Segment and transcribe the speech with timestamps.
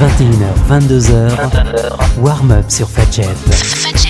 [0.00, 4.09] 21h, 22h, 21h, warm-up sur Fat Jet.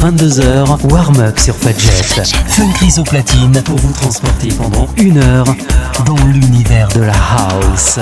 [0.00, 1.90] 22h, warm-up sur Fadjet.
[2.46, 5.46] Fun Chris au platine pour vous transporter pendant une heure
[6.06, 7.98] dans l'univers de la house.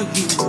[0.00, 0.39] you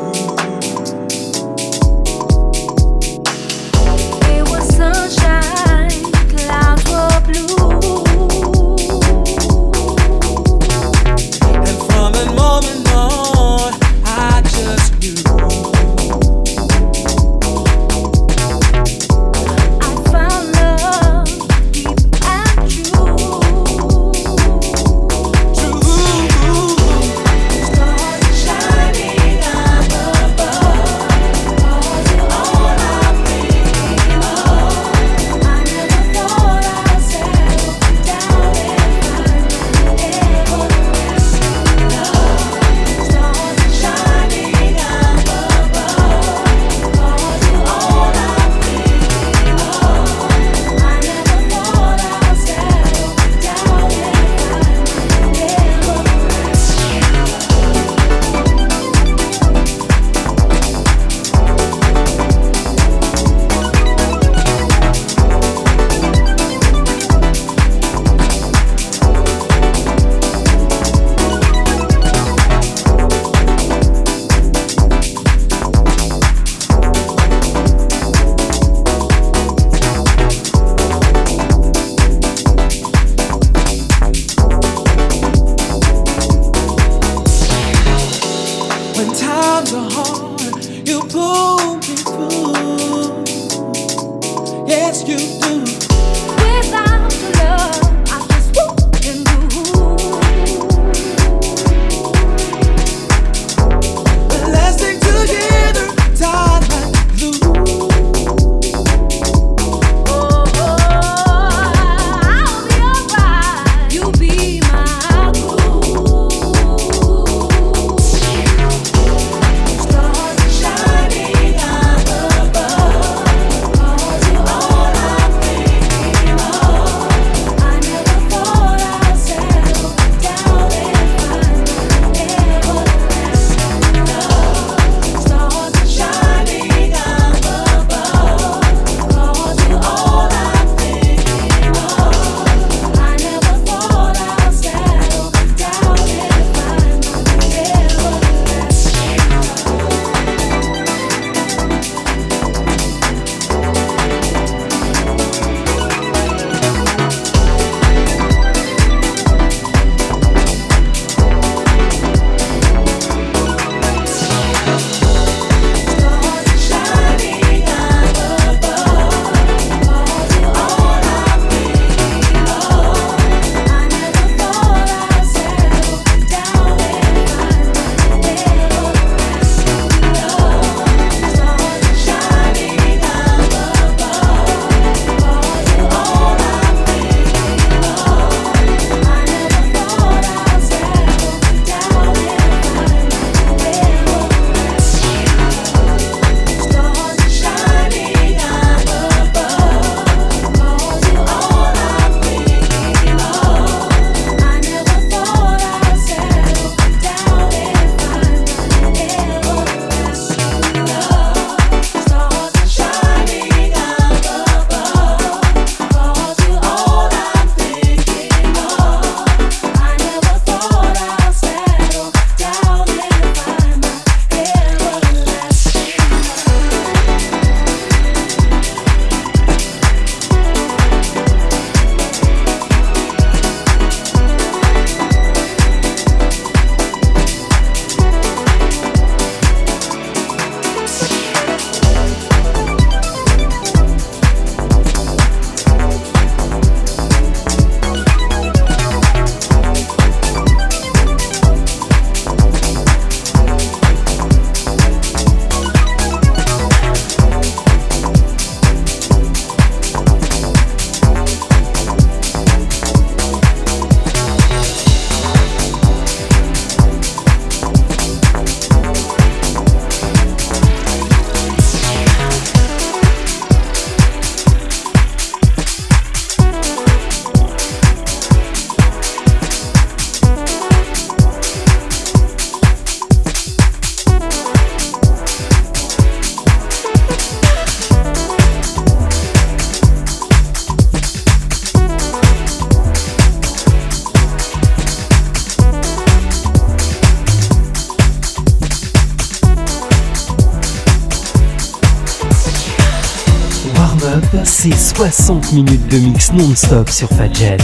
[305.02, 307.58] 60 minutes de mix non-stop sur Fadjet.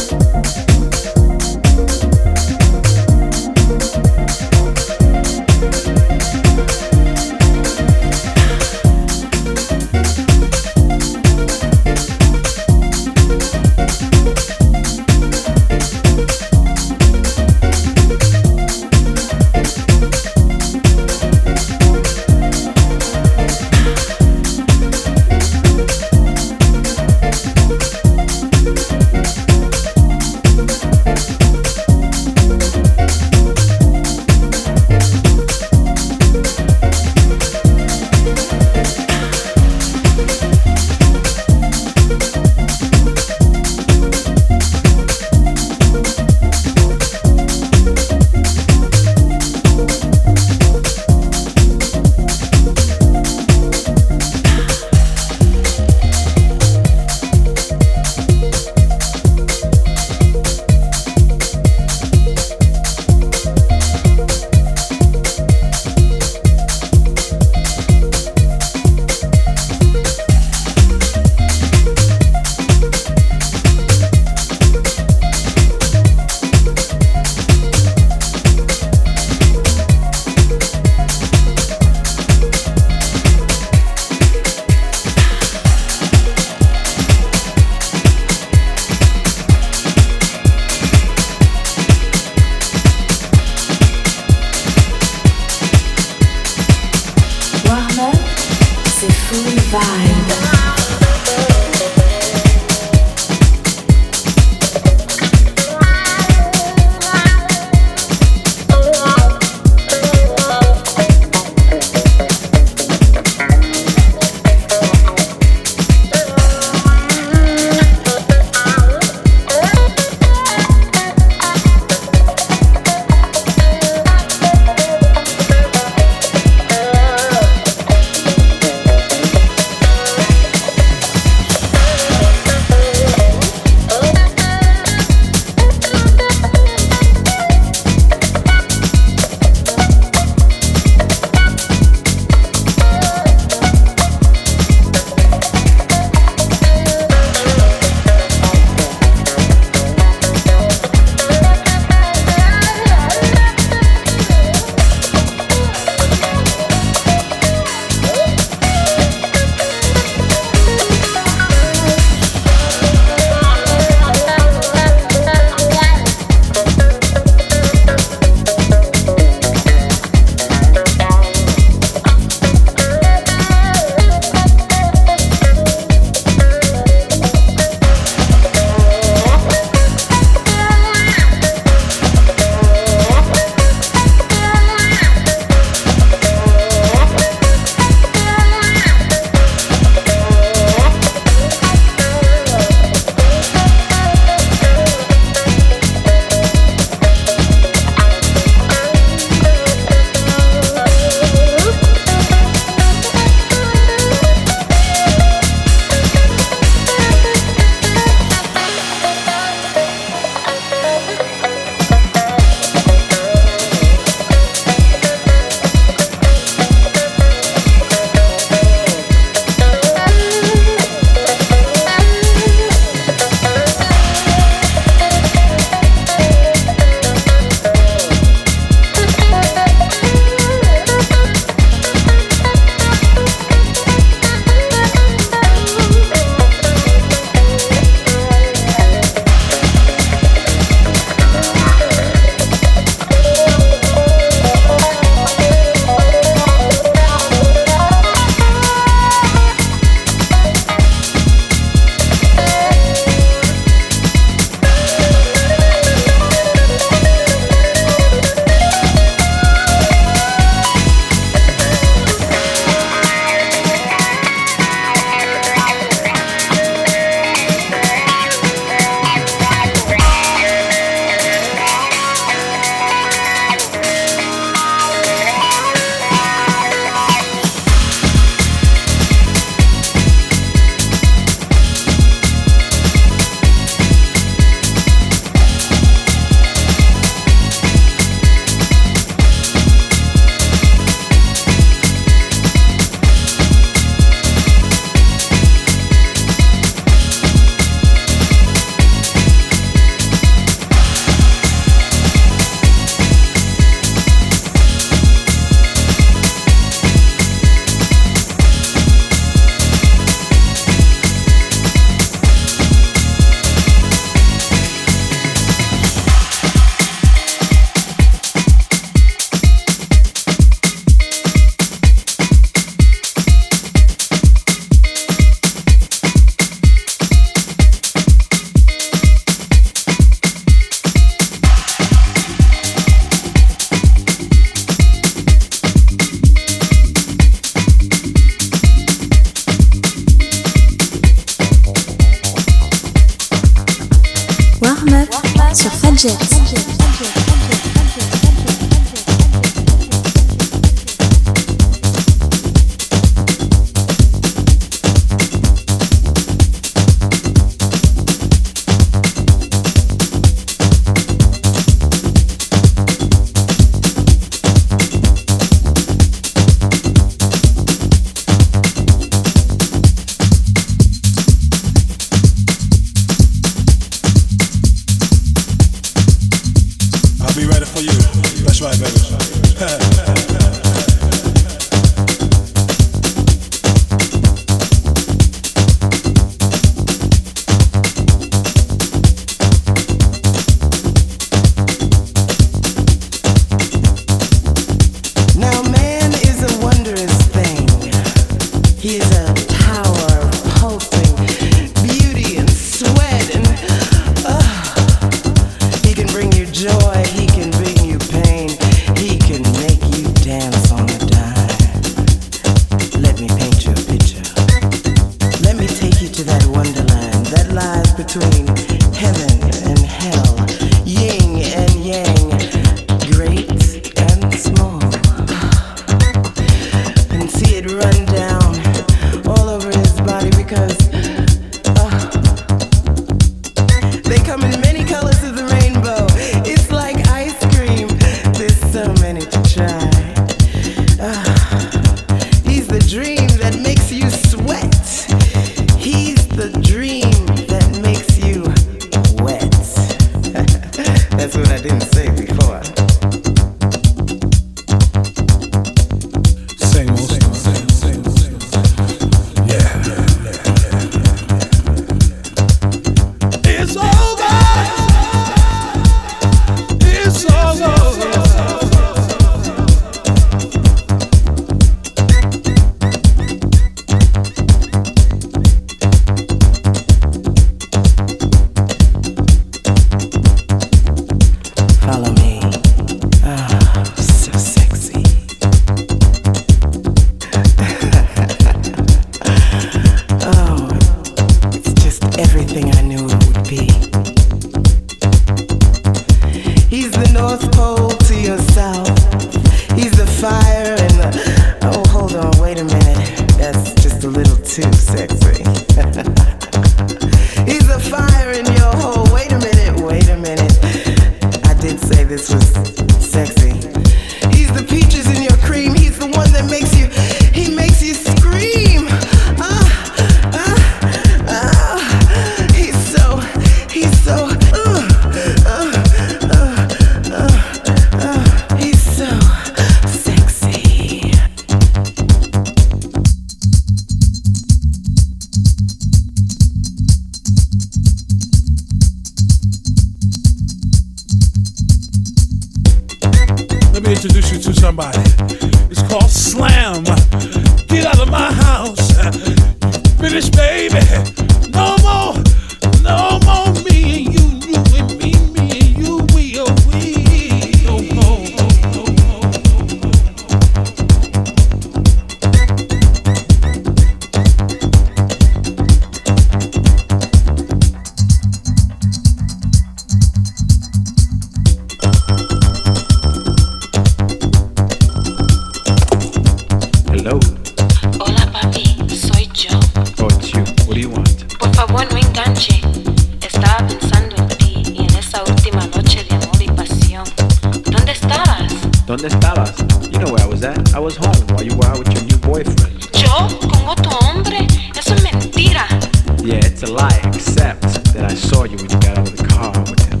[597.04, 597.62] except
[597.94, 600.00] that I saw you when got out the car with him.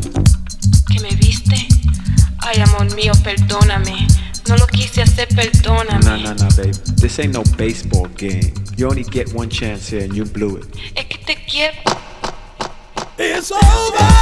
[0.90, 1.68] ¿Que me viste?
[2.40, 4.06] Ay, amor mío, perdóname.
[4.48, 6.04] No lo quise hacer, perdóname.
[6.04, 6.74] No, no, no, babe.
[6.96, 8.52] This ain't no baseball game.
[8.76, 10.66] You only get one chance here and you blew it.
[10.94, 11.74] Es que te quiero.
[13.18, 14.13] It's over!